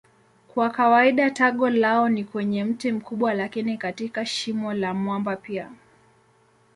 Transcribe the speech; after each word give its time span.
Kwa 0.47 0.69
kawaida 0.69 1.29
tago 1.29 1.69
lao 1.69 2.09
ni 2.09 2.23
kwenye 2.23 2.63
mti 2.63 2.91
mkubwa 2.91 3.33
lakini 3.33 3.77
katika 3.77 4.25
shimo 4.25 4.73
la 4.73 4.93
mwamba 4.93 5.35
pia. 5.35 5.71